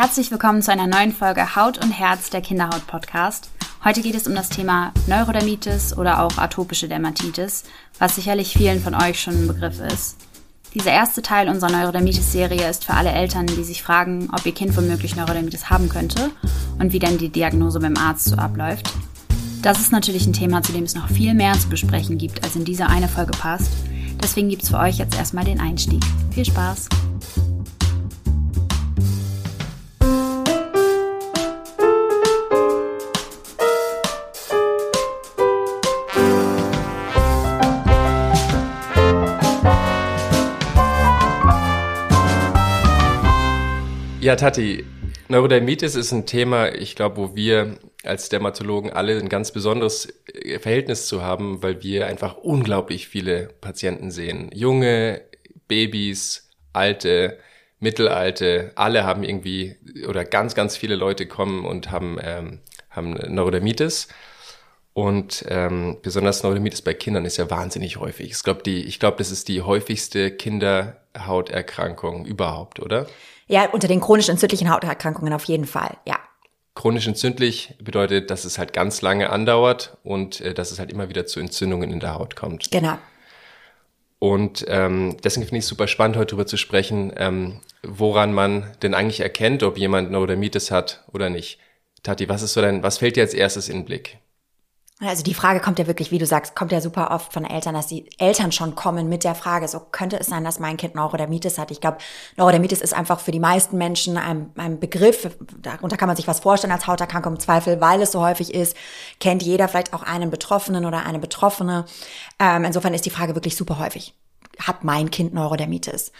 [0.00, 3.50] Herzlich willkommen zu einer neuen Folge Haut und Herz der Kinderhaut Podcast.
[3.82, 7.64] Heute geht es um das Thema Neurodermitis oder auch atopische Dermatitis,
[7.98, 10.16] was sicherlich vielen von euch schon ein Begriff ist.
[10.72, 14.76] Dieser erste Teil unserer Neurodermitis-Serie ist für alle Eltern, die sich fragen, ob ihr Kind
[14.76, 16.30] womöglich Neurodermitis haben könnte
[16.78, 18.88] und wie denn die Diagnose beim Arzt so abläuft.
[19.62, 22.54] Das ist natürlich ein Thema, zu dem es noch viel mehr zu besprechen gibt, als
[22.54, 23.72] in diese eine Folge passt.
[24.22, 26.04] Deswegen gibt es für euch jetzt erstmal den Einstieg.
[26.30, 26.88] Viel Spaß!
[44.28, 44.84] Ja, Tati,
[45.28, 50.58] Neurodermitis ist ein Thema, ich glaube, wo wir als Dermatologen alle ein ganz besonderes äh,
[50.58, 54.50] Verhältnis zu haben, weil wir einfach unglaublich viele Patienten sehen.
[54.52, 55.22] Junge,
[55.66, 57.38] Babys, alte,
[57.80, 64.08] mittelalte, alle haben irgendwie, oder ganz, ganz viele Leute kommen und haben, ähm, haben Neurodermitis.
[64.92, 68.30] Und ähm, besonders Neurodermitis bei Kindern ist ja wahnsinnig häufig.
[68.32, 73.06] Ich glaube, ich glaube, das ist die häufigste Kinderhauterkrankung überhaupt, oder?
[73.48, 76.18] Ja, unter den chronisch entzündlichen Hauterkrankungen auf jeden Fall, ja.
[76.74, 81.08] Chronisch entzündlich bedeutet, dass es halt ganz lange andauert und äh, dass es halt immer
[81.08, 82.70] wieder zu Entzündungen in der Haut kommt.
[82.70, 82.98] Genau.
[84.20, 88.70] Und ähm, deswegen finde ich es super spannend, heute darüber zu sprechen, ähm, woran man
[88.82, 91.58] denn eigentlich erkennt, ob jemand Neurodermitis hat oder nicht.
[92.02, 94.18] Tati, was ist so dein, was fällt dir als erstes in den Blick?
[95.00, 97.74] Also die Frage kommt ja wirklich, wie du sagst, kommt ja super oft von Eltern,
[97.74, 100.96] dass die Eltern schon kommen mit der Frage, so könnte es sein, dass mein Kind
[100.96, 101.70] Neurodermitis hat.
[101.70, 101.98] Ich glaube,
[102.36, 106.40] Neurodermitis ist einfach für die meisten Menschen ein, ein Begriff, darunter kann man sich was
[106.40, 108.76] vorstellen als Hauterkrankung im Zweifel, weil es so häufig ist,
[109.20, 111.84] kennt jeder vielleicht auch einen Betroffenen oder eine Betroffene.
[112.40, 114.14] Ähm, insofern ist die Frage wirklich super häufig.
[114.58, 116.10] Hat mein Kind Neurodermitis?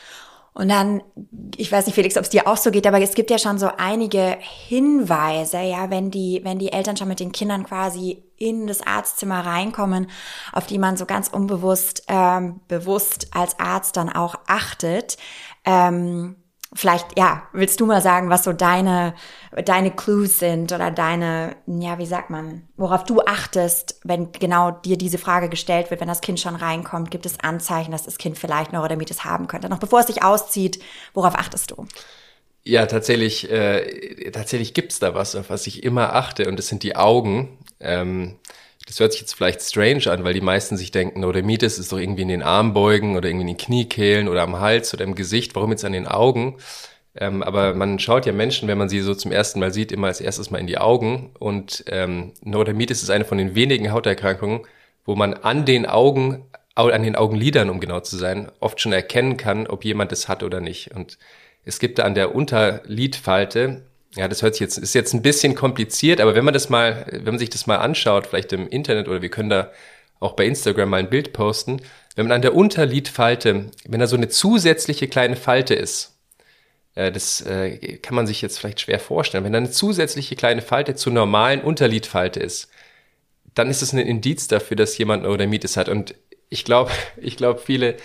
[0.53, 1.03] Und dann,
[1.57, 3.59] ich weiß nicht, Felix, ob es dir auch so geht, aber es gibt ja schon
[3.59, 8.67] so einige Hinweise, ja, wenn die, wenn die Eltern schon mit den Kindern quasi in
[8.67, 10.09] das Arztzimmer reinkommen,
[10.53, 15.17] auf die man so ganz unbewusst, ähm, bewusst als Arzt dann auch achtet.
[15.65, 16.37] Ähm,
[16.75, 19.15] Vielleicht, ja, willst du mal sagen, was so deine,
[19.65, 24.99] deine Clues sind oder deine, ja, wie sagt man, worauf du achtest, wenn genau dir
[24.99, 28.37] diese Frage gestellt wird, wenn das Kind schon reinkommt, gibt es Anzeichen, dass das Kind
[28.37, 29.71] vielleicht Neurodermitis haben könnte?
[29.71, 30.83] Noch bevor es sich auszieht,
[31.15, 31.87] worauf achtest du?
[32.65, 36.83] Ja, tatsächlich, äh, tatsächlich gibt's da was, auf was ich immer achte, und das sind
[36.83, 37.57] die Augen.
[37.81, 38.37] Ähm,
[38.89, 41.99] das hört sich jetzt vielleicht strange an, weil die meisten sich denken, Neurodermitis ist doch
[41.99, 45.55] irgendwie in den Armbeugen oder irgendwie in den Kniekehlen oder am Hals oder im Gesicht.
[45.55, 46.57] Warum jetzt an den Augen?
[47.15, 50.07] Ähm, aber man schaut ja Menschen, wenn man sie so zum ersten Mal sieht, immer
[50.07, 51.33] als erstes mal in die Augen.
[51.39, 54.63] Und ähm, Neurodermitis ist eine von den wenigen Hauterkrankungen,
[55.05, 59.37] wo man an den Augen, an den Augenlidern, um genau zu sein, oft schon erkennen
[59.37, 60.95] kann, ob jemand es hat oder nicht.
[60.95, 61.19] Und
[61.67, 63.83] es gibt da an der Unterlidfalte
[64.15, 67.07] ja, das hört sich jetzt, ist jetzt ein bisschen kompliziert, aber wenn man das mal,
[67.11, 69.71] wenn man sich das mal anschaut, vielleicht im Internet oder wir können da
[70.21, 71.81] auch bei Instagram mal ein Bild posten,
[72.17, 76.19] wenn man an der Unterlidfalte, wenn da so eine zusätzliche kleine Falte ist,
[76.95, 80.63] äh, das äh, kann man sich jetzt vielleicht schwer vorstellen, wenn da eine zusätzliche kleine
[80.63, 82.69] Falte zur normalen Unterlidfalte ist,
[83.55, 85.89] dann ist es ein Indiz dafür, dass jemand Neurodermitis hat.
[85.89, 86.15] Und
[86.49, 87.97] ich glaube, ich glaube, viele,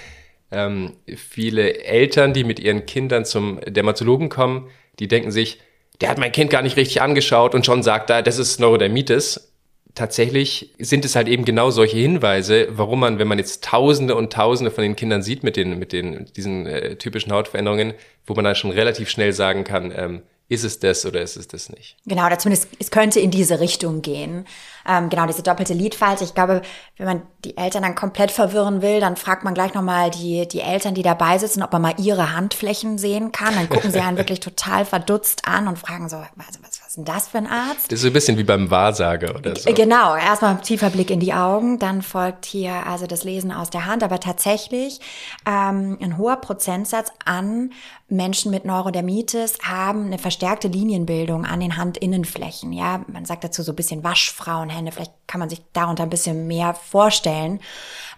[0.51, 5.59] ähm, viele Eltern, die mit ihren Kindern zum Dermatologen kommen, die denken sich,
[6.01, 9.51] der hat mein Kind gar nicht richtig angeschaut und schon sagt er, das ist Neurodermitis.
[9.95, 14.33] Tatsächlich sind es halt eben genau solche Hinweise, warum man, wenn man jetzt Tausende und
[14.33, 17.93] Tausende von den Kindern sieht mit den, mit den, diesen äh, typischen Hautveränderungen,
[18.25, 21.47] wo man dann schon relativ schnell sagen kann, ähm, ist es das oder ist es
[21.47, 21.97] das nicht?
[22.05, 24.45] Genau, oder zumindest es könnte in diese Richtung gehen.
[24.87, 26.23] Ähm, genau, diese doppelte Lidfalte.
[26.23, 26.61] Ich glaube,
[26.97, 30.59] wenn man die Eltern dann komplett verwirren will, dann fragt man gleich nochmal die, die
[30.59, 33.55] Eltern, die dabei sitzen, ob man mal ihre Handflächen sehen kann.
[33.55, 36.97] Dann gucken sie einen wirklich total verdutzt an und fragen so, was, was, was ist
[36.97, 37.91] denn das für ein Arzt?
[37.91, 39.73] Das ist so ein bisschen wie beim Wahrsager oder so.
[39.73, 43.87] Genau, erstmal tiefer Blick in die Augen, dann folgt hier also das Lesen aus der
[43.87, 44.99] Hand, aber tatsächlich
[45.47, 47.71] ähm, ein hoher Prozentsatz an
[48.09, 52.71] Menschen mit Neurodermitis haben eine verstärkte Linienbildung an den Handinnenflächen.
[52.71, 54.91] Ja, man sagt dazu so ein bisschen Waschfrauenhände.
[54.91, 57.59] Vielleicht kann man sich darunter ein bisschen mehr vorstellen.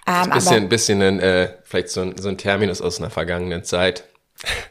[0.06, 3.10] Ähm, ein bisschen, aber, bisschen ein, äh, vielleicht so ein, so ein Terminus aus einer
[3.10, 4.04] vergangenen Zeit.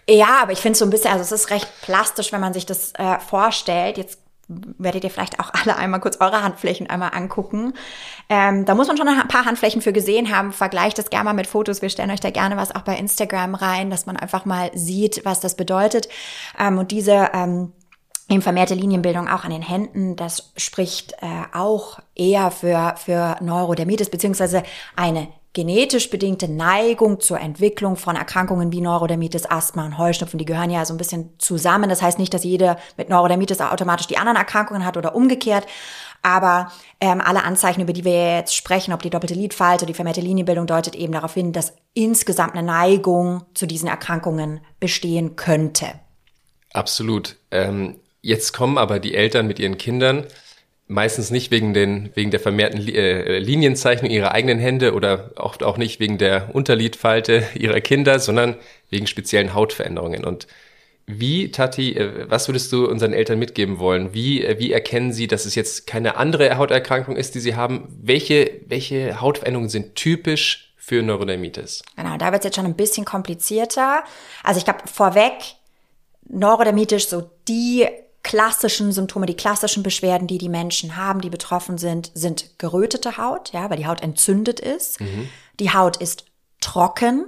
[0.08, 2.66] Ja, aber ich finde so ein bisschen, also es ist recht plastisch, wenn man sich
[2.66, 3.98] das äh, vorstellt.
[3.98, 4.18] Jetzt
[4.48, 7.74] werdet ihr vielleicht auch alle einmal kurz eure Handflächen einmal angucken.
[8.28, 10.52] Ähm, da muss man schon ein paar Handflächen für gesehen haben.
[10.52, 11.82] Vergleicht das gerne mal mit Fotos.
[11.82, 15.24] Wir stellen euch da gerne was auch bei Instagram rein, dass man einfach mal sieht,
[15.24, 16.08] was das bedeutet.
[16.58, 17.72] Ähm, und diese ähm,
[18.28, 24.10] eben vermehrte Linienbildung auch an den Händen, das spricht äh, auch eher für, für Neurodermitis
[24.10, 24.62] beziehungsweise
[24.96, 30.68] eine genetisch bedingte Neigung zur Entwicklung von Erkrankungen wie Neurodermitis, Asthma und Heuschnupfen, die gehören
[30.68, 31.88] ja so ein bisschen zusammen.
[31.88, 35.66] Das heißt nicht, dass jede mit Neurodermitis automatisch die anderen Erkrankungen hat oder umgekehrt.
[36.22, 40.22] Aber ähm, alle Anzeichen, über die wir jetzt sprechen, ob die doppelte Lidfalte, die vermehrte
[40.22, 45.86] Linienbildung, deutet eben darauf hin, dass insgesamt eine Neigung zu diesen Erkrankungen bestehen könnte.
[46.72, 47.36] Absolut.
[47.52, 50.26] Ähm, jetzt kommen aber die Eltern mit ihren Kindern
[50.86, 55.78] meistens nicht wegen den wegen der vermehrten äh, Linienzeichnung ihrer eigenen Hände oder oft auch
[55.78, 58.56] nicht wegen der Unterlidfalte ihrer Kinder, sondern
[58.90, 60.24] wegen speziellen Hautveränderungen.
[60.24, 60.46] Und
[61.06, 64.14] wie, Tati, äh, was würdest du unseren Eltern mitgeben wollen?
[64.14, 67.88] Wie, äh, wie erkennen sie, dass es jetzt keine andere Hauterkrankung ist, die sie haben?
[68.02, 71.82] Welche, welche Hautveränderungen sind typisch für Neurodermitis?
[71.96, 74.04] Genau, da wird es jetzt schon ein bisschen komplizierter.
[74.42, 75.56] Also ich glaube, vorweg,
[76.26, 77.86] Neurodermitis, so die
[78.24, 83.52] klassischen Symptome, die klassischen Beschwerden, die die Menschen haben, die betroffen sind, sind gerötete Haut,
[83.52, 85.00] ja, weil die Haut entzündet ist.
[85.00, 85.28] Mhm.
[85.60, 86.24] Die Haut ist
[86.60, 87.26] trocken,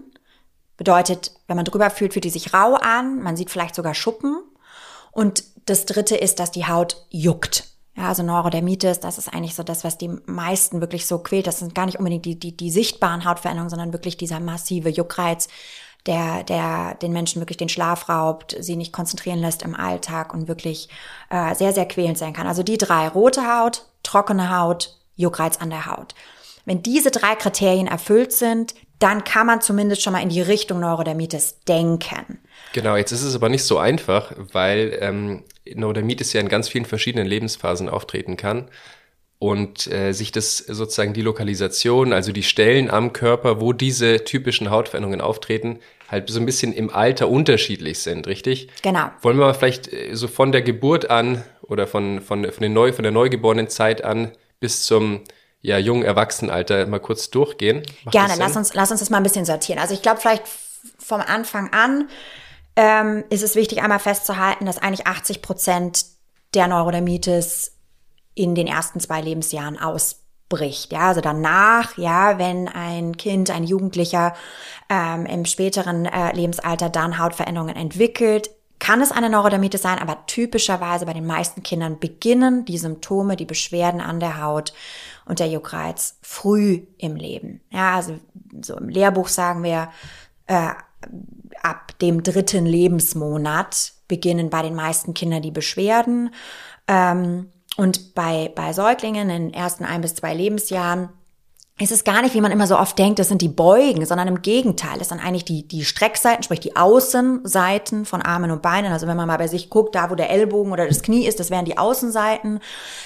[0.76, 4.42] bedeutet, wenn man drüber fühlt, fühlt die sich rau an, man sieht vielleicht sogar Schuppen.
[5.12, 7.64] Und das dritte ist, dass die Haut juckt.
[7.96, 11.46] Ja, also Neurodermitis, das ist eigentlich so das, was die meisten wirklich so quält.
[11.46, 15.48] Das sind gar nicht unbedingt die, die, die sichtbaren Hautveränderungen, sondern wirklich dieser massive Juckreiz,
[16.06, 20.48] der, der den Menschen wirklich den Schlaf raubt, sie nicht konzentrieren lässt im Alltag und
[20.48, 20.88] wirklich
[21.30, 22.46] äh, sehr, sehr quälend sein kann.
[22.46, 26.14] Also die drei, rote Haut, trockene Haut, Juckreiz an der Haut.
[26.64, 30.80] Wenn diese drei Kriterien erfüllt sind, dann kann man zumindest schon mal in die Richtung
[30.80, 32.38] Neurodermitis denken.
[32.72, 35.44] Genau, jetzt ist es aber nicht so einfach, weil ähm,
[35.74, 38.68] Neurodermitis ja in ganz vielen verschiedenen Lebensphasen auftreten kann
[39.38, 44.70] und äh, sich das sozusagen die Lokalisation, also die Stellen am Körper, wo diese typischen
[44.70, 48.68] Hautveränderungen auftreten, halt so ein bisschen im Alter unterschiedlich sind, richtig?
[48.82, 49.10] Genau.
[49.20, 52.72] Wollen wir mal vielleicht äh, so von der Geburt an oder von, von, von, den
[52.72, 55.22] Neu, von der neugeborenen Zeit an bis zum
[55.60, 57.82] ja, jungen Erwachsenenalter mal kurz durchgehen?
[58.04, 59.80] Macht Gerne, lass uns, lass uns das mal ein bisschen sortieren.
[59.80, 60.44] Also ich glaube vielleicht
[60.98, 62.08] vom Anfang an
[62.76, 66.04] ähm, ist es wichtig, einmal festzuhalten, dass eigentlich 80 Prozent
[66.54, 67.75] der Neurodermitis
[68.36, 70.92] in den ersten zwei Lebensjahren ausbricht.
[70.92, 74.34] Ja, also danach, ja, wenn ein Kind, ein Jugendlicher
[74.88, 81.06] ähm, im späteren äh, Lebensalter dann Hautveränderungen entwickelt, kann es eine Neurodermitis sein, aber typischerweise
[81.06, 84.74] bei den meisten Kindern beginnen die Symptome, die Beschwerden an der Haut
[85.24, 87.62] und der Juckreiz früh im Leben.
[87.70, 88.18] Ja, also
[88.60, 89.88] so im Lehrbuch sagen wir,
[90.46, 90.72] äh,
[91.62, 96.34] ab dem dritten Lebensmonat beginnen bei den meisten Kindern die Beschwerden.
[96.86, 101.10] Ähm, und bei, bei Säuglingen in den ersten ein bis zwei Lebensjahren
[101.78, 104.28] ist es gar nicht, wie man immer so oft denkt, das sind die Beugen, sondern
[104.28, 108.92] im Gegenteil, das sind eigentlich die, die Streckseiten, sprich die Außenseiten von Armen und Beinen.
[108.92, 111.38] Also wenn man mal bei sich guckt, da wo der Ellbogen oder das Knie ist,
[111.38, 112.60] das wären die Außenseiten.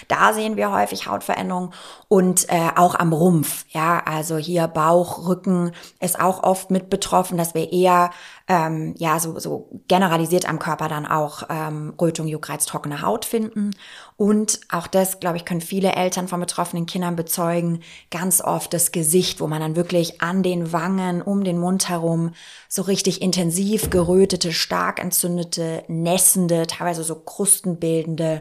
[0.06, 1.72] Da sehen wir häufig Hautveränderungen
[2.06, 3.64] und äh, auch am Rumpf.
[3.70, 8.10] Ja, also hier Bauch, Rücken ist auch oft mit betroffen, dass wir eher
[8.46, 13.72] ähm, ja so, so generalisiert am Körper dann auch ähm, Rötung, Juckreiz, trockene Haut finden.
[14.20, 17.80] Und auch das, glaube ich, können viele Eltern von betroffenen Kindern bezeugen,
[18.10, 22.32] ganz oft das Gesicht, wo man dann wirklich an den Wangen, um den Mund herum
[22.68, 28.40] so richtig intensiv gerötete, stark entzündete, nässende, teilweise so krustenbildende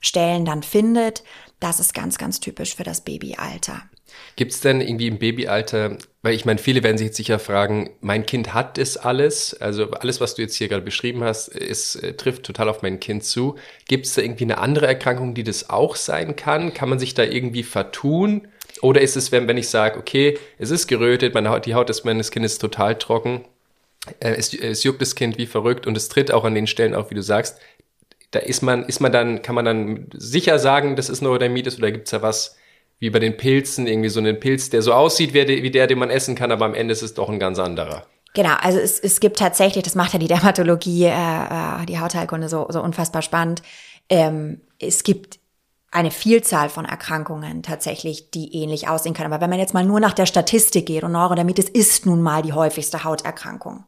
[0.00, 1.22] Stellen dann findet.
[1.60, 3.82] Das ist ganz, ganz typisch für das Babyalter.
[4.36, 7.90] Gibt es denn irgendwie im Babyalter, weil ich meine, viele werden sich jetzt sicher fragen,
[8.00, 11.96] mein Kind hat es alles, also alles, was du jetzt hier gerade beschrieben hast, ist,
[11.96, 13.56] äh, trifft total auf mein Kind zu.
[13.88, 16.74] Gibt es da irgendwie eine andere Erkrankung, die das auch sein kann?
[16.74, 18.48] Kann man sich da irgendwie vertun?
[18.82, 21.88] Oder ist es, wenn, wenn ich sage, okay, es ist gerötet, meine Haut, die Haut
[21.88, 23.44] des meines Kindes ist total trocken,
[24.20, 26.94] äh, es, es juckt das Kind wie verrückt und es tritt auch an den Stellen
[26.94, 27.58] auf, wie du sagst,
[28.30, 31.90] da ist man, ist man dann, kann man dann sicher sagen, das ist Neurodermitis oder
[31.90, 32.56] gibt es da was,
[33.00, 36.10] wie bei den Pilzen, irgendwie so einen Pilz, der so aussieht wie der, den man
[36.10, 38.06] essen kann, aber am Ende ist es doch ein ganz anderer.
[38.34, 42.48] Genau, also es, es gibt tatsächlich, das macht ja die Dermatologie, äh, äh, die Hautheilkunde
[42.48, 43.62] so, so unfassbar spannend.
[44.08, 45.40] Ähm, es gibt
[45.90, 49.32] eine Vielzahl von Erkrankungen tatsächlich, die ähnlich aussehen können.
[49.32, 52.42] Aber wenn man jetzt mal nur nach der Statistik geht und Neurodermitis ist nun mal
[52.42, 53.84] die häufigste Hauterkrankung,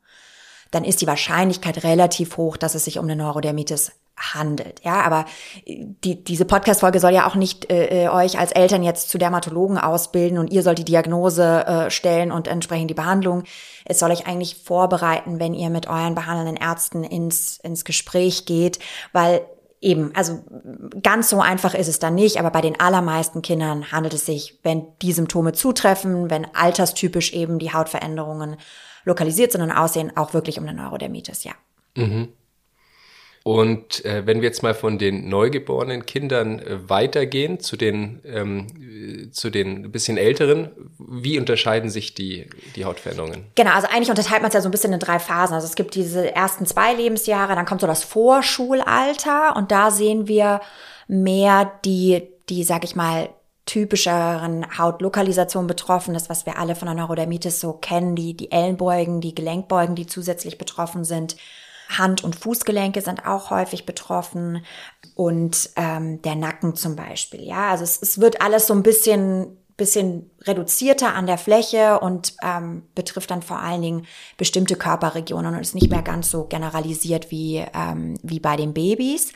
[0.73, 4.81] dann ist die Wahrscheinlichkeit relativ hoch, dass es sich um eine Neurodermitis handelt.
[4.85, 5.25] Ja, aber
[5.66, 9.78] die, diese Podcast-Folge soll ja auch nicht äh, äh, euch als Eltern jetzt zu Dermatologen
[9.78, 13.45] ausbilden und ihr sollt die Diagnose äh, stellen und entsprechend die Behandlung.
[13.85, 18.78] Es soll euch eigentlich vorbereiten, wenn ihr mit euren behandelnden Ärzten ins, ins Gespräch geht,
[19.12, 19.42] weil
[19.81, 20.45] eben, also
[21.02, 24.59] ganz so einfach ist es dann nicht, aber bei den allermeisten Kindern handelt es sich,
[24.62, 28.57] wenn die Symptome zutreffen, wenn alterstypisch eben die Hautveränderungen
[29.04, 31.52] lokalisiert sind und aussehen, auch wirklich um eine Neurodermitis, ja.
[31.97, 32.28] Mhm.
[33.44, 38.66] Und äh, wenn wir jetzt mal von den neugeborenen Kindern äh, weitergehen zu den, ähm,
[38.80, 43.46] äh, zu den bisschen älteren, wie unterscheiden sich die, die Hautveränderungen?
[43.56, 45.54] Genau, also eigentlich unterteilt man es ja so ein bisschen in drei Phasen.
[45.54, 50.28] Also es gibt diese ersten zwei Lebensjahre, dann kommt so das Vorschulalter und da sehen
[50.28, 50.61] wir
[51.08, 53.28] mehr die, die, sag ich mal,
[53.64, 59.20] typischeren Hautlokalisation betroffen ist, was wir alle von der Neurodermitis so kennen, die, die Ellenbeugen,
[59.20, 61.37] die Gelenkbeugen, die zusätzlich betroffen sind.
[61.99, 64.64] Hand- und Fußgelenke sind auch häufig betroffen
[65.14, 67.42] und ähm, der Nacken zum Beispiel.
[67.42, 72.34] Ja, also es, es wird alles so ein bisschen bisschen reduzierter an der Fläche und
[72.42, 74.06] ähm, betrifft dann vor allen Dingen
[74.37, 79.32] bestimmte Körperregionen und ist nicht mehr ganz so generalisiert wie, ähm, wie bei den Babys.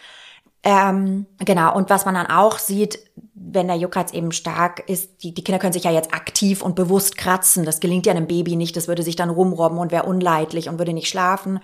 [0.63, 2.99] Ähm, genau, und was man dann auch sieht,
[3.35, 6.75] wenn der Juckreiz eben stark ist, die, die Kinder können sich ja jetzt aktiv und
[6.75, 7.65] bewusst kratzen.
[7.65, 10.79] Das gelingt ja einem Baby nicht, das würde sich dann rumrobben und wäre unleidlich und
[10.79, 11.61] würde nicht schlafen.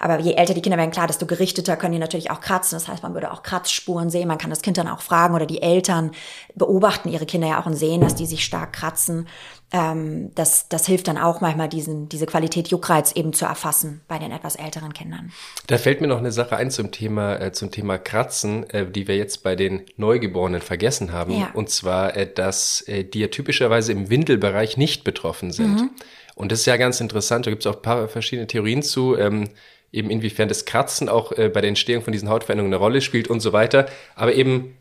[0.00, 2.76] Aber je älter die Kinder werden, klar, desto gerichteter können die natürlich auch kratzen.
[2.76, 4.26] Das heißt, man würde auch Kratzspuren sehen.
[4.26, 6.12] Man kann das Kind dann auch fragen oder die Eltern
[6.54, 9.28] beobachten ihre Kinder ja auch und sehen, dass die sich stark kratzen.
[9.72, 14.18] Ähm, das, das hilft dann auch manchmal, diesen, diese Qualität Juckreiz eben zu erfassen bei
[14.18, 15.32] den etwas älteren Kindern.
[15.66, 19.06] Da fällt mir noch eine Sache ein zum Thema, äh, zum Thema Kratzen, äh, die
[19.06, 21.32] wir jetzt bei den Neugeborenen vergessen haben.
[21.32, 21.50] Ja.
[21.52, 25.82] Und zwar, äh, dass äh, die ja typischerweise im Windelbereich nicht betroffen sind.
[25.82, 25.90] Mhm.
[26.34, 27.46] Und das ist ja ganz interessant.
[27.46, 29.16] Da gibt es auch ein paar verschiedene Theorien zu.
[29.16, 29.50] Ähm,
[29.92, 33.28] eben inwiefern das Kratzen auch äh, bei der Entstehung von diesen Hautveränderungen eine Rolle spielt
[33.28, 33.86] und so weiter.
[34.14, 34.76] Aber eben,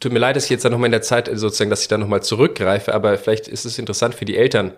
[0.00, 1.88] tut mir leid, dass ich jetzt da nochmal in der Zeit äh, sozusagen, dass ich
[1.88, 4.72] da nochmal zurückgreife, aber vielleicht ist es interessant für die Eltern,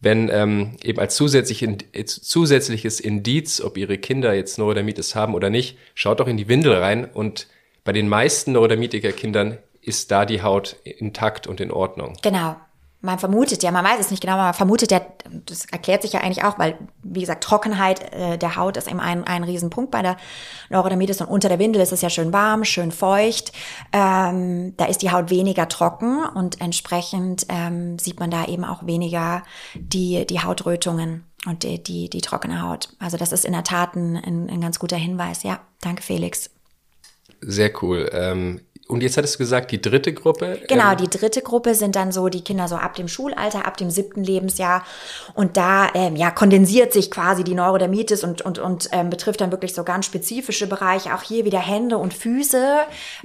[0.00, 1.66] wenn ähm, eben als zusätzlich,
[2.06, 6.74] zusätzliches Indiz, ob ihre Kinder jetzt Neurodermitis haben oder nicht, schaut doch in die Windel
[6.74, 7.46] rein und
[7.84, 12.16] bei den meisten Neurodermitiker-Kindern ist da die Haut intakt und in Ordnung.
[12.22, 12.56] Genau
[13.04, 15.00] man vermutet ja, man weiß es nicht genau, aber man vermutet ja,
[15.46, 19.00] das erklärt sich ja eigentlich auch, weil, wie gesagt, Trockenheit äh, der Haut ist eben
[19.00, 20.16] ein, ein Riesenpunkt bei der
[20.70, 23.52] Neurodermitis und unter der Windel ist es ja schön warm, schön feucht.
[23.92, 28.86] Ähm, da ist die Haut weniger trocken und entsprechend ähm, sieht man da eben auch
[28.86, 29.42] weniger
[29.74, 32.88] die, die Hautrötungen und die, die, die trockene Haut.
[32.98, 35.42] Also das ist in der Tat ein, ein, ein ganz guter Hinweis.
[35.42, 36.50] Ja, danke Felix.
[37.40, 38.08] Sehr cool.
[38.12, 40.60] Ähm und jetzt hattest du gesagt, die dritte Gruppe?
[40.68, 43.78] Genau, ähm, die dritte Gruppe sind dann so die Kinder so ab dem Schulalter, ab
[43.78, 44.84] dem siebten Lebensjahr.
[45.32, 49.50] Und da ähm, ja, kondensiert sich quasi die Neurodermitis und, und, und ähm, betrifft dann
[49.52, 51.14] wirklich so ganz spezifische Bereiche.
[51.14, 52.80] Auch hier wieder Hände und Füße.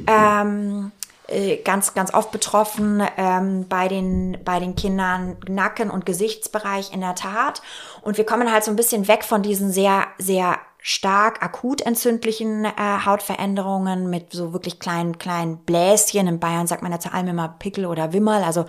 [0.08, 0.94] Ähm,
[1.28, 7.02] äh, ganz, ganz oft betroffen ähm, bei, den, bei den Kindern Nacken- und Gesichtsbereich in
[7.02, 7.62] der Tat.
[8.02, 12.66] Und wir kommen halt so ein bisschen weg von diesen sehr, sehr stark akut entzündlichen
[12.66, 12.72] äh,
[13.06, 16.28] Hautveränderungen mit so wirklich kleinen, kleinen Bläschen.
[16.28, 18.44] In Bayern sagt man ja zu allem immer Pickel oder Wimmerl.
[18.44, 18.66] Also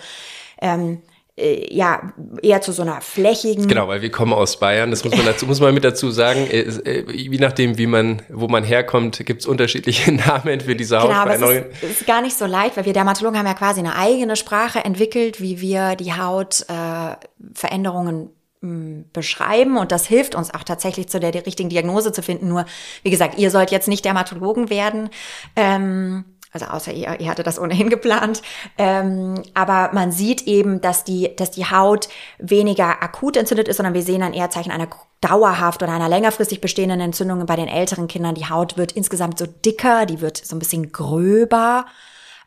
[0.60, 1.02] ähm,
[1.40, 2.12] äh, ja,
[2.42, 3.68] eher zu so einer flächigen.
[3.68, 6.48] Genau, weil wir kommen aus Bayern, das muss man dazu, muss man mit dazu sagen.
[6.50, 10.98] Äh, äh, je nachdem, wie man, wo man herkommt, gibt es unterschiedliche Namen für diese
[10.98, 11.64] genau, Hautveränderungen.
[11.64, 13.96] Aber es ist, ist, gar nicht so leicht, weil wir Dermatologen haben ja quasi eine
[13.96, 18.28] eigene Sprache entwickelt, wie wir die Hautveränderungen hm,
[18.60, 22.48] beschreiben und das hilft uns auch tatsächlich zu der, der richtigen Diagnose zu finden.
[22.48, 22.66] Nur,
[23.02, 25.08] wie gesagt, ihr sollt jetzt nicht Dermatologen werden.
[25.56, 28.42] Ähm, also außer ihr, ihr hatte das ohnehin geplant.
[28.76, 33.94] Ähm, aber man sieht eben, dass die, dass die Haut weniger akut entzündet ist, sondern
[33.94, 34.88] wir sehen dann eher Zeichen einer
[35.22, 38.34] dauerhaft oder einer längerfristig bestehenden Entzündung bei den älteren Kindern.
[38.34, 41.86] Die Haut wird insgesamt so dicker, die wird so ein bisschen gröber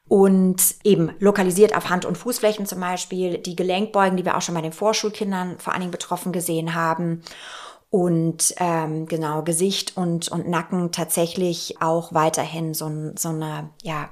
[0.07, 4.55] und eben lokalisiert auf Hand- und Fußflächen zum Beispiel, die Gelenkbeugen, die wir auch schon
[4.55, 7.23] bei den Vorschulkindern vor allen Dingen betroffen gesehen haben
[7.89, 14.09] und ähm, genau Gesicht und, und Nacken tatsächlich auch weiterhin so, so eine ja,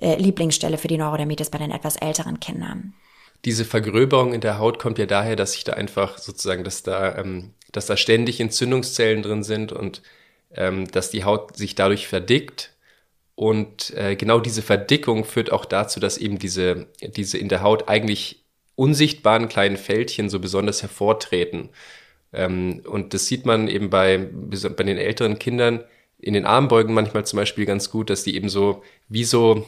[0.00, 2.94] äh, Lieblingsstelle für die Neurodermitis bei den etwas älteren Kindern.
[3.44, 7.18] Diese Vergröberung in der Haut kommt ja daher, dass sich da einfach sozusagen, dass da,
[7.18, 10.02] ähm, dass da ständig Entzündungszellen drin sind und
[10.52, 12.72] ähm, dass die Haut sich dadurch verdickt
[13.38, 17.88] und äh, genau diese Verdickung führt auch dazu, dass eben diese, diese in der Haut
[17.88, 18.42] eigentlich
[18.74, 21.68] unsichtbaren kleinen Fältchen so besonders hervortreten.
[22.32, 25.84] Ähm, und das sieht man eben bei, bei den älteren Kindern
[26.18, 29.64] in den Armbeugen manchmal zum Beispiel ganz gut, dass die eben so wie so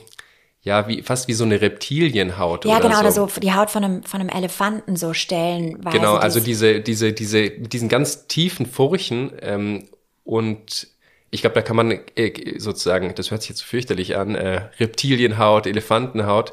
[0.63, 2.65] ja, wie, fast wie so eine Reptilienhaut.
[2.65, 3.23] Ja, oder genau, so.
[3.23, 5.81] oder so die Haut von einem, von einem Elefanten so stellen.
[5.93, 9.85] Genau, also diese, diese, diese, diesen ganz tiefen Furchen ähm,
[10.25, 10.89] und
[11.31, 15.67] ich glaube, da kann man äh, sozusagen, das hört sich jetzt fürchterlich an, äh, Reptilienhaut,
[15.67, 16.53] Elefantenhaut,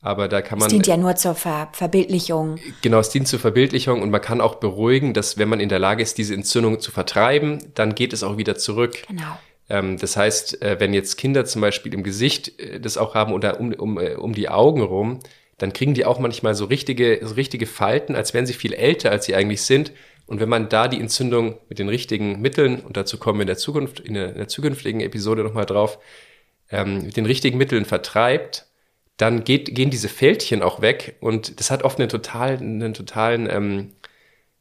[0.00, 0.66] aber da kann man.
[0.66, 2.58] Es dient ja nur zur Ver Verbildlichung.
[2.82, 5.78] Genau, es dient zur Verbildlichung und man kann auch beruhigen, dass wenn man in der
[5.78, 9.02] Lage ist, diese Entzündung zu vertreiben, dann geht es auch wieder zurück.
[9.08, 9.38] Genau.
[9.70, 13.32] Ähm, das heißt, äh, wenn jetzt Kinder zum Beispiel im Gesicht äh, das auch haben
[13.32, 15.20] oder um, um, äh, um die Augen rum,
[15.56, 19.10] dann kriegen die auch manchmal so richtige, so richtige Falten, als wären sie viel älter,
[19.10, 19.92] als sie eigentlich sind
[20.28, 23.48] Und wenn man da die Entzündung mit den richtigen Mitteln, und dazu kommen wir in
[23.48, 25.98] der Zukunft, in der, in der zukünftigen Episode nochmal drauf,
[26.70, 28.66] ähm, mit den richtigen Mitteln vertreibt,
[29.16, 33.48] dann geht, gehen diese Fältchen auch weg und das hat oft einen totalen, einen totalen,
[33.50, 33.92] ähm,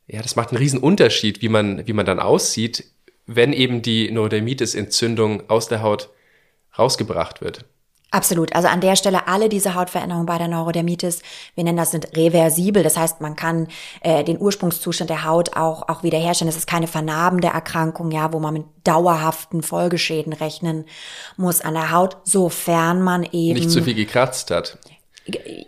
[0.08, 2.86] ja, das macht einen riesen Unterschied, wie man, wie man dann aussieht,
[3.26, 6.10] wenn eben die Neurodermitis-Entzündung aus der Haut
[6.80, 7.66] rausgebracht wird.
[8.10, 8.56] Absolut.
[8.56, 11.22] Also an der Stelle alle diese Hautveränderungen bei der Neurodermitis,
[11.56, 12.82] wir nennen das sind reversibel.
[12.82, 13.68] Das heißt, man kann
[14.00, 16.50] äh, den Ursprungszustand der Haut auch, auch wiederherstellen.
[16.50, 20.86] Es ist keine vernarbende Erkrankung, ja, wo man mit dauerhaften Folgeschäden rechnen
[21.36, 23.60] muss an der Haut, sofern man eben.
[23.60, 24.78] Nicht zu viel gekratzt hat.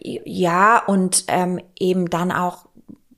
[0.01, 2.68] Ja, und ähm, eben dann auch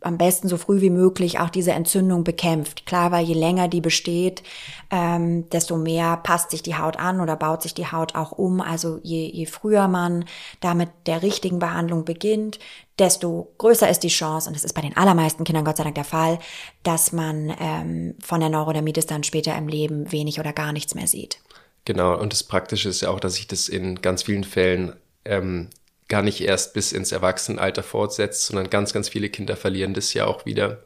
[0.01, 2.85] am besten so früh wie möglich auch diese Entzündung bekämpft.
[2.85, 4.41] Klar, weil je länger die besteht,
[4.89, 8.61] ähm, desto mehr passt sich die Haut an oder baut sich die Haut auch um.
[8.61, 10.25] Also je, je früher man
[10.59, 12.59] damit der richtigen Behandlung beginnt,
[12.97, 15.95] desto größer ist die Chance, und das ist bei den allermeisten Kindern Gott sei Dank
[15.95, 16.39] der Fall,
[16.83, 21.07] dass man ähm, von der Neurodermitis dann später im Leben wenig oder gar nichts mehr
[21.07, 21.39] sieht.
[21.85, 24.93] Genau, und das Praktische ist ja auch, dass sich das in ganz vielen Fällen
[25.25, 25.69] ähm,
[26.11, 30.27] gar nicht erst bis ins Erwachsenenalter fortsetzt, sondern ganz, ganz viele Kinder verlieren das ja
[30.27, 30.83] auch wieder.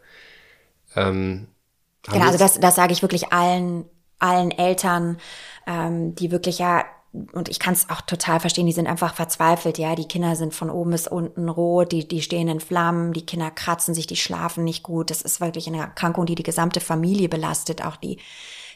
[0.96, 1.48] Ähm,
[2.04, 3.86] genau, also das, das sage ich wirklich allen,
[4.20, 5.18] allen Eltern,
[5.66, 6.86] ähm, die wirklich ja
[7.32, 9.96] und ich kann es auch total verstehen, die sind einfach verzweifelt, ja.
[9.96, 13.52] Die Kinder sind von oben bis unten rot, die, die stehen in Flammen, die Kinder
[13.52, 15.10] kratzen sich, die schlafen nicht gut.
[15.10, 18.18] Das ist wirklich eine Erkrankung, die die gesamte Familie belastet, auch die,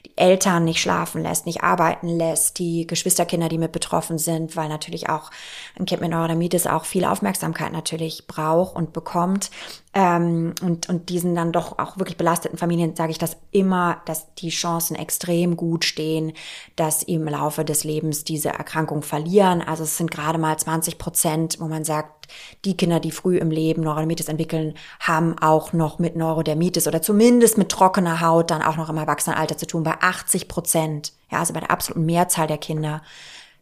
[0.06, 4.70] die Eltern nicht schlafen lässt, nicht arbeiten lässt, die Geschwisterkinder, die mit betroffen sind, weil
[4.70, 5.32] natürlich auch
[5.78, 9.50] ein Kind mit Neurodermitis auch viel Aufmerksamkeit natürlich braucht und bekommt.
[9.94, 14.34] Ähm, und, und diesen dann doch auch wirklich belasteten Familien sage ich das immer, dass
[14.36, 16.34] die Chancen extrem gut stehen,
[16.76, 19.62] dass im Laufe des Lebens diese Erkrankung verlieren.
[19.62, 22.19] Also es sind gerade mal 20 Prozent, wo man sagt,
[22.66, 27.58] die Kinder, die früh im Leben Neurodermitis entwickeln, haben auch noch mit Neurodermitis oder zumindest
[27.58, 29.84] mit trockener Haut dann auch noch im Erwachsenenalter zu tun.
[29.84, 33.02] Bei 80 Prozent, ja, also bei der absoluten Mehrzahl der Kinder,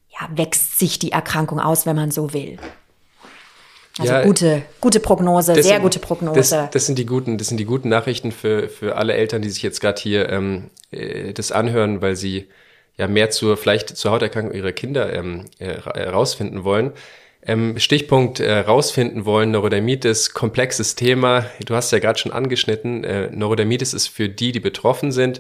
[0.10, 2.58] ja, wächst sich die Erkrankung aus, wenn man so will.
[4.00, 6.36] Also ja, gute, gute Prognose, sehr sind, gute Prognose.
[6.36, 9.50] Das, das, sind die guten, das sind die guten Nachrichten für, für alle Eltern, die
[9.50, 12.48] sich jetzt gerade hier ähm, äh, das anhören, weil sie
[12.96, 16.92] ja mehr zur, vielleicht zur Hauterkrankung ihrer Kinder ähm, herausfinden äh, wollen.
[17.44, 21.46] Ähm, Stichpunkt äh, rausfinden wollen, Neurodermitis, komplexes Thema.
[21.66, 23.04] Du hast ja gerade schon angeschnitten.
[23.04, 25.40] Äh, Neurodermitis ist für die, die betroffen sind,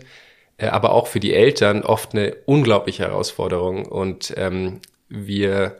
[0.57, 3.85] äh, aber auch für die Eltern oft eine unglaubliche Herausforderung.
[3.85, 4.79] Und ähm,
[5.09, 5.79] wir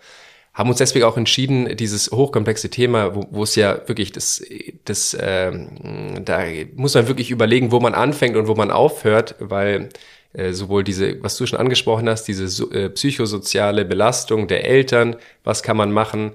[0.57, 4.43] haben uns deswegen auch entschieden, dieses hochkomplexe Thema, wo, wo es ja wirklich das,
[4.85, 6.41] das ähm, da
[6.75, 9.89] muss man wirklich überlegen, wo man anfängt und wo man aufhört, weil
[10.33, 15.63] äh, sowohl diese, was du schon angesprochen hast, diese äh, psychosoziale Belastung der Eltern, was
[15.63, 16.31] kann man machen,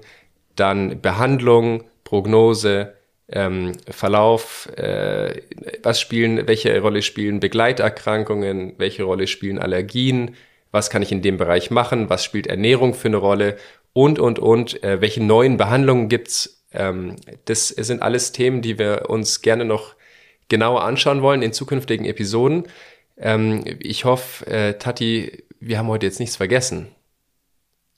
[0.55, 2.93] dann Behandlung, Prognose,
[3.29, 5.41] ähm, Verlauf, äh,
[5.81, 10.35] was spielen, welche Rolle spielen Begleiterkrankungen, welche Rolle spielen Allergien,
[10.71, 13.57] was kann ich in dem Bereich machen, was spielt Ernährung für eine Rolle
[13.93, 16.63] und, und, und, äh, welche neuen Behandlungen gibt's.
[16.73, 19.95] Ähm, das sind alles Themen, die wir uns gerne noch
[20.49, 22.65] genauer anschauen wollen in zukünftigen Episoden.
[23.17, 26.87] Ähm, ich hoffe, äh, Tati, wir haben heute jetzt nichts vergessen.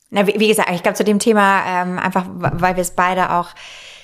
[0.10, 3.32] Na, wie, wie gesagt, ich glaube zu dem Thema, ähm, einfach weil wir es beide
[3.32, 3.50] auch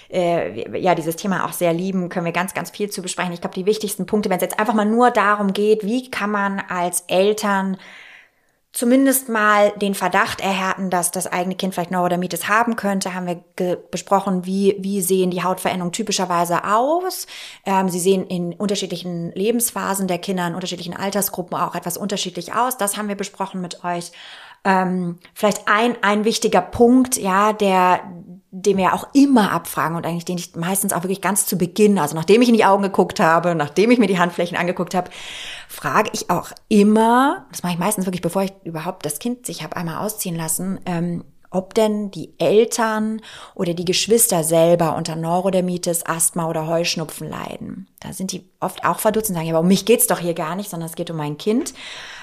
[0.10, 3.34] äh, ja dieses Thema auch sehr lieben, können wir ganz, ganz viel zu besprechen.
[3.34, 6.32] Ich glaube, die wichtigsten Punkte, wenn es jetzt einfach mal nur darum geht, wie kann
[6.32, 7.78] man als Eltern
[8.74, 13.76] zumindest mal den Verdacht erhärten, dass das eigene Kind vielleicht Neurodermitis haben könnte, haben wir
[13.92, 17.28] besprochen, wie, wie sehen die Hautveränderungen typischerweise aus.
[17.66, 22.78] Ähm, sie sehen in unterschiedlichen Lebensphasen der Kinder, in unterschiedlichen Altersgruppen auch etwas unterschiedlich aus.
[22.78, 24.12] Das haben wir besprochen mit euch.
[24.64, 28.02] Ähm, vielleicht ein, ein wichtiger Punkt, ja, der,
[28.52, 31.98] den wir auch immer abfragen und eigentlich den ich meistens auch wirklich ganz zu Beginn,
[31.98, 35.10] also nachdem ich in die Augen geguckt habe, nachdem ich mir die Handflächen angeguckt habe,
[35.68, 39.64] frage ich auch immer, das mache ich meistens wirklich, bevor ich überhaupt das Kind sich
[39.64, 43.22] habe einmal ausziehen lassen, ähm, ob denn die Eltern
[43.56, 47.88] oder die Geschwister selber unter Neurodermitis, Asthma oder Heuschnupfen leiden.
[48.00, 50.34] Da sind die oft auch verdutzt und sagen, ja, aber um mich geht's doch hier
[50.34, 51.74] gar nicht, sondern es geht um mein Kind.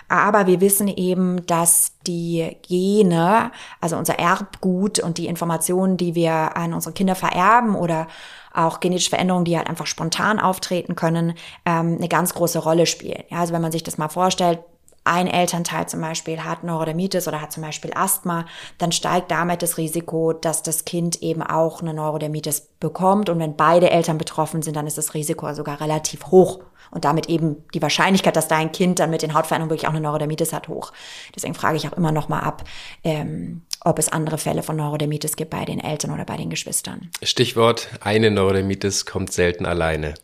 [0.08, 6.56] Aber wir wissen eben, dass die Gene, also unser Erbgut und die Informationen, die wir
[6.56, 8.06] an unsere Kinder vererben oder
[8.54, 11.34] auch genetische Veränderungen, die halt einfach spontan auftreten können,
[11.66, 13.22] ähm, eine ganz große Rolle spielen.
[13.28, 14.60] Ja, also wenn man sich das mal vorstellt,
[15.08, 18.44] ein Elternteil zum Beispiel hat Neurodermitis oder hat zum Beispiel Asthma,
[18.78, 23.30] dann steigt damit das Risiko, dass das Kind eben auch eine Neurodermitis bekommt.
[23.30, 27.28] Und wenn beide Eltern betroffen sind, dann ist das Risiko sogar relativ hoch und damit
[27.28, 30.68] eben die Wahrscheinlichkeit, dass dein Kind dann mit den Hautveränderungen wirklich auch eine Neurodermitis hat,
[30.68, 30.92] hoch.
[31.34, 32.64] Deswegen frage ich auch immer noch mal ab,
[33.04, 37.10] ähm, ob es andere Fälle von Neurodermitis gibt bei den Eltern oder bei den Geschwistern.
[37.22, 40.14] Stichwort, eine Neurodermitis kommt selten alleine.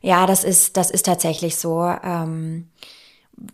[0.00, 1.82] Ja, das ist, das ist tatsächlich so.
[1.82, 2.68] Ähm,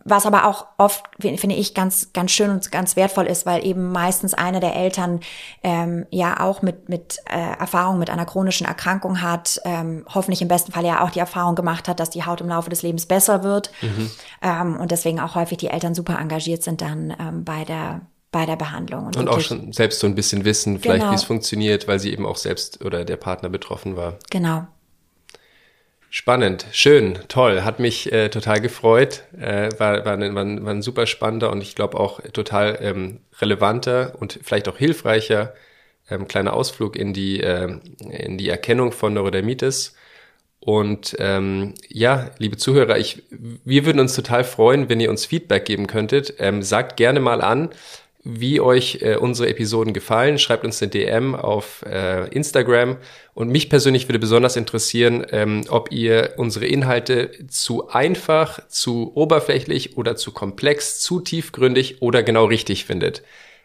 [0.04, 3.90] was aber auch oft, finde ich, ganz, ganz schön und ganz wertvoll ist, weil eben
[3.92, 5.20] meistens eine der Eltern
[5.62, 10.48] ähm, ja auch mit, mit äh, Erfahrung mit einer chronischen Erkrankung hat, ähm, hoffentlich im
[10.48, 13.06] besten Fall ja auch die Erfahrung gemacht hat, dass die Haut im Laufe des Lebens
[13.06, 14.10] besser wird mhm.
[14.42, 18.46] ähm, und deswegen auch häufig die Eltern super engagiert sind dann ähm, bei der bei
[18.46, 19.06] der Behandlung.
[19.06, 21.10] Und, und auch schon selbst so ein bisschen wissen, vielleicht genau.
[21.10, 24.18] wie es funktioniert, weil sie eben auch selbst oder der Partner betroffen war.
[24.30, 24.68] Genau.
[26.12, 30.72] Spannend, schön, toll, hat mich äh, total gefreut, äh, war, war, ein, war, ein, war
[30.72, 35.54] ein super spannender und ich glaube auch total ähm, relevanter und vielleicht auch hilfreicher
[36.10, 37.78] ähm, kleiner Ausflug in die, äh,
[38.10, 39.94] in die Erkennung von Neurodermitis.
[40.58, 45.64] Und ähm, ja, liebe Zuhörer, ich, wir würden uns total freuen, wenn ihr uns Feedback
[45.64, 46.34] geben könntet.
[46.38, 47.70] Ähm, sagt gerne mal an,
[48.22, 50.38] wie euch äh, unsere Episoden gefallen.
[50.38, 52.98] Schreibt uns eine DM auf äh, Instagram.
[53.34, 59.96] Und mich persönlich würde besonders interessieren, ähm, ob ihr unsere Inhalte zu einfach, zu oberflächlich
[59.96, 63.22] oder zu komplex, zu tiefgründig oder genau richtig findet.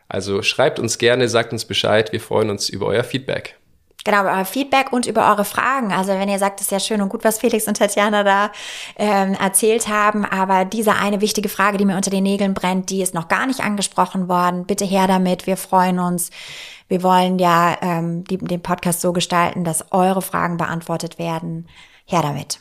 [0.07, 2.11] Also schreibt uns gerne, sagt uns Bescheid.
[2.13, 3.57] Wir freuen uns über euer Feedback.
[4.05, 5.91] Genau, über euer Feedback und über eure Fragen.
[5.91, 8.51] Also wenn ihr sagt, es ist ja schön und gut, was Felix und Tatjana da
[8.97, 13.01] ähm, erzählt haben, aber diese eine wichtige Frage, die mir unter den Nägeln brennt, die
[13.01, 14.65] ist noch gar nicht angesprochen worden.
[14.65, 16.29] Bitte her damit, wir freuen uns.
[16.87, 21.67] Wir wollen ja ähm, die, den Podcast so gestalten, dass eure Fragen beantwortet werden.
[22.05, 22.59] Her damit.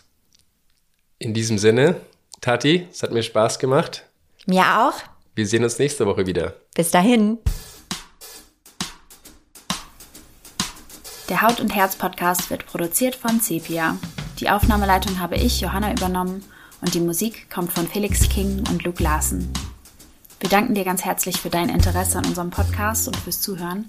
[1.18, 1.96] In diesem Sinne,
[2.40, 4.06] Tati, es hat mir Spaß gemacht.
[4.46, 4.94] Mir auch.
[5.34, 6.54] Wir sehen uns nächste Woche wieder.
[6.74, 7.38] Bis dahin.
[11.30, 13.96] Der Haut und Herz Podcast wird produziert von Sepia.
[14.40, 16.44] Die Aufnahmeleitung habe ich, Johanna, übernommen
[16.82, 19.50] und die Musik kommt von Felix King und Luke Larsen.
[20.40, 23.86] Wir danken dir ganz herzlich für dein Interesse an unserem Podcast und fürs Zuhören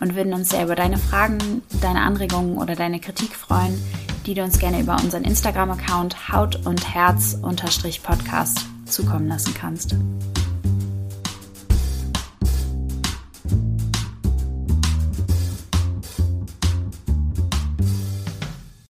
[0.00, 3.80] und würden uns sehr über deine Fragen, deine Anregungen oder deine Kritik freuen,
[4.26, 7.38] die du uns gerne über unseren Instagram-Account Haut und Herz
[8.02, 9.94] Podcast zukommen lassen kannst.